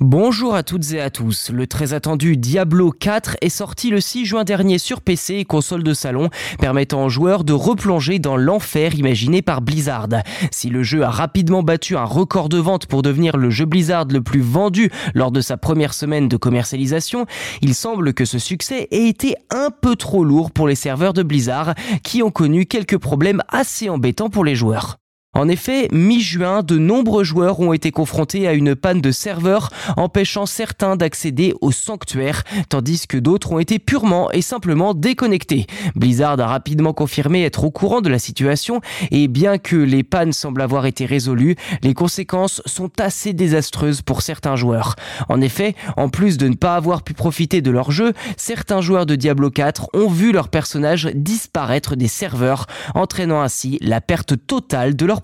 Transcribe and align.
Bonjour 0.00 0.54
à 0.54 0.62
toutes 0.62 0.92
et 0.92 1.00
à 1.00 1.10
tous. 1.10 1.50
Le 1.50 1.66
très 1.66 1.92
attendu 1.92 2.36
Diablo 2.36 2.92
4 2.92 3.36
est 3.40 3.48
sorti 3.48 3.90
le 3.90 4.00
6 4.00 4.26
juin 4.26 4.44
dernier 4.44 4.78
sur 4.78 5.00
PC 5.00 5.34
et 5.34 5.44
console 5.44 5.82
de 5.82 5.92
salon, 5.92 6.30
permettant 6.60 7.04
aux 7.04 7.08
joueurs 7.08 7.42
de 7.42 7.52
replonger 7.52 8.20
dans 8.20 8.36
l'enfer 8.36 8.94
imaginé 8.94 9.42
par 9.42 9.60
Blizzard. 9.60 10.10
Si 10.52 10.68
le 10.68 10.84
jeu 10.84 11.02
a 11.02 11.10
rapidement 11.10 11.64
battu 11.64 11.96
un 11.96 12.04
record 12.04 12.48
de 12.48 12.58
vente 12.58 12.86
pour 12.86 13.02
devenir 13.02 13.36
le 13.36 13.50
jeu 13.50 13.64
Blizzard 13.64 14.06
le 14.12 14.22
plus 14.22 14.40
vendu 14.40 14.88
lors 15.14 15.32
de 15.32 15.40
sa 15.40 15.56
première 15.56 15.94
semaine 15.94 16.28
de 16.28 16.36
commercialisation, 16.36 17.26
il 17.60 17.74
semble 17.74 18.14
que 18.14 18.24
ce 18.24 18.38
succès 18.38 18.86
ait 18.92 19.08
été 19.08 19.34
un 19.50 19.70
peu 19.72 19.96
trop 19.96 20.22
lourd 20.22 20.52
pour 20.52 20.68
les 20.68 20.76
serveurs 20.76 21.12
de 21.12 21.24
Blizzard 21.24 21.74
qui 22.04 22.22
ont 22.22 22.30
connu 22.30 22.66
quelques 22.66 22.98
problèmes 22.98 23.42
assez 23.48 23.88
embêtants 23.88 24.30
pour 24.30 24.44
les 24.44 24.54
joueurs. 24.54 25.00
En 25.38 25.46
effet, 25.46 25.86
mi-juin, 25.92 26.64
de 26.64 26.78
nombreux 26.78 27.22
joueurs 27.22 27.60
ont 27.60 27.72
été 27.72 27.92
confrontés 27.92 28.48
à 28.48 28.54
une 28.54 28.74
panne 28.74 29.00
de 29.00 29.12
serveur 29.12 29.70
empêchant 29.96 30.46
certains 30.46 30.96
d'accéder 30.96 31.54
au 31.60 31.70
sanctuaire, 31.70 32.42
tandis 32.68 33.06
que 33.06 33.16
d'autres 33.16 33.52
ont 33.52 33.60
été 33.60 33.78
purement 33.78 34.32
et 34.32 34.42
simplement 34.42 34.94
déconnectés. 34.94 35.66
Blizzard 35.94 36.40
a 36.40 36.48
rapidement 36.48 36.92
confirmé 36.92 37.44
être 37.44 37.62
au 37.62 37.70
courant 37.70 38.00
de 38.00 38.08
la 38.08 38.18
situation 38.18 38.80
et 39.12 39.28
bien 39.28 39.58
que 39.58 39.76
les 39.76 40.02
pannes 40.02 40.32
semblent 40.32 40.60
avoir 40.60 40.86
été 40.86 41.06
résolues, 41.06 41.54
les 41.84 41.94
conséquences 41.94 42.60
sont 42.66 42.90
assez 42.98 43.32
désastreuses 43.32 44.02
pour 44.02 44.22
certains 44.22 44.56
joueurs. 44.56 44.96
En 45.28 45.40
effet, 45.40 45.76
en 45.96 46.08
plus 46.08 46.36
de 46.36 46.48
ne 46.48 46.56
pas 46.56 46.74
avoir 46.74 47.04
pu 47.04 47.14
profiter 47.14 47.62
de 47.62 47.70
leur 47.70 47.92
jeu, 47.92 48.12
certains 48.36 48.80
joueurs 48.80 49.06
de 49.06 49.14
Diablo 49.14 49.50
4 49.50 49.90
ont 49.94 50.08
vu 50.08 50.32
leur 50.32 50.48
personnage 50.48 51.08
disparaître 51.14 51.94
des 51.94 52.08
serveurs, 52.08 52.66
entraînant 52.96 53.40
ainsi 53.40 53.78
la 53.80 54.00
perte 54.00 54.34
totale 54.44 54.96
de 54.96 55.06
leur 55.06 55.22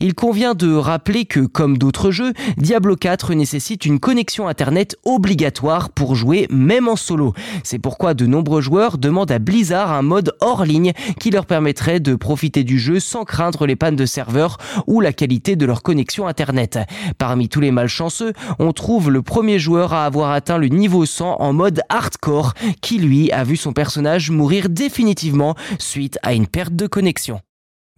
Il 0.00 0.14
convient 0.14 0.54
de 0.54 0.74
rappeler 0.74 1.26
que, 1.26 1.40
comme 1.40 1.76
d'autres 1.76 2.10
jeux, 2.10 2.32
Diablo 2.56 2.96
4 2.96 3.34
nécessite 3.34 3.84
une 3.84 4.00
connexion 4.00 4.48
Internet 4.48 4.96
obligatoire 5.04 5.90
pour 5.90 6.14
jouer 6.14 6.46
même 6.50 6.88
en 6.88 6.96
solo. 6.96 7.34
C'est 7.62 7.78
pourquoi 7.78 8.14
de 8.14 8.24
nombreux 8.24 8.62
joueurs 8.62 8.96
demandent 8.96 9.30
à 9.30 9.38
Blizzard 9.38 9.92
un 9.92 10.00
mode 10.00 10.34
hors 10.40 10.64
ligne 10.64 10.92
qui 11.20 11.30
leur 11.30 11.44
permettrait 11.44 12.00
de 12.00 12.14
profiter 12.14 12.64
du 12.64 12.78
jeu 12.78 12.98
sans 12.98 13.24
craindre 13.24 13.66
les 13.66 13.76
pannes 13.76 13.96
de 13.96 14.06
serveurs 14.06 14.56
ou 14.86 15.02
la 15.02 15.12
qualité 15.12 15.56
de 15.56 15.66
leur 15.66 15.82
connexion 15.82 16.26
Internet. 16.26 16.78
Parmi 17.18 17.50
tous 17.50 17.60
les 17.60 17.70
malchanceux, 17.70 18.32
on 18.58 18.72
trouve 18.72 19.10
le 19.10 19.20
premier 19.20 19.58
joueur 19.58 19.92
à 19.92 20.06
avoir 20.06 20.30
atteint 20.30 20.58
le 20.58 20.68
niveau 20.68 21.04
100 21.04 21.40
en 21.40 21.52
mode 21.52 21.82
hardcore 21.90 22.54
qui 22.80 22.98
lui 22.98 23.30
a 23.30 23.44
vu 23.44 23.56
son 23.56 23.74
personnage 23.74 24.30
mourir 24.30 24.68
définitivement 24.70 25.54
suite 25.78 26.18
à 26.22 26.32
une 26.32 26.46
perte 26.46 26.74
de 26.74 26.86
connexion. 26.86 27.40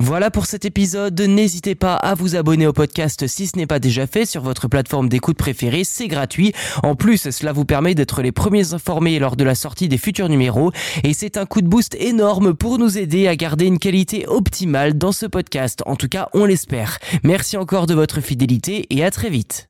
Voilà 0.00 0.30
pour 0.30 0.46
cet 0.46 0.64
épisode. 0.64 1.20
N'hésitez 1.20 1.74
pas 1.74 1.94
à 1.94 2.14
vous 2.14 2.36
abonner 2.36 2.68
au 2.68 2.72
podcast 2.72 3.26
si 3.26 3.48
ce 3.48 3.56
n'est 3.56 3.66
pas 3.66 3.80
déjà 3.80 4.06
fait 4.06 4.26
sur 4.26 4.42
votre 4.42 4.68
plateforme 4.68 5.08
d'écoute 5.08 5.36
préférée. 5.36 5.82
C'est 5.82 6.06
gratuit. 6.06 6.52
En 6.84 6.94
plus, 6.94 7.30
cela 7.30 7.52
vous 7.52 7.64
permet 7.64 7.96
d'être 7.96 8.22
les 8.22 8.30
premiers 8.30 8.74
informés 8.74 9.18
lors 9.18 9.34
de 9.34 9.42
la 9.42 9.56
sortie 9.56 9.88
des 9.88 9.98
futurs 9.98 10.28
numéros. 10.28 10.70
Et 11.02 11.14
c'est 11.14 11.36
un 11.36 11.46
coup 11.46 11.62
de 11.62 11.68
boost 11.68 11.96
énorme 11.96 12.54
pour 12.54 12.78
nous 12.78 12.96
aider 12.96 13.26
à 13.26 13.34
garder 13.34 13.66
une 13.66 13.80
qualité 13.80 14.24
optimale 14.28 14.96
dans 14.96 15.12
ce 15.12 15.26
podcast. 15.26 15.82
En 15.84 15.96
tout 15.96 16.08
cas, 16.08 16.28
on 16.32 16.44
l'espère. 16.44 16.98
Merci 17.24 17.56
encore 17.56 17.86
de 17.86 17.94
votre 17.94 18.20
fidélité 18.20 18.86
et 18.90 19.04
à 19.04 19.10
très 19.10 19.30
vite. 19.30 19.68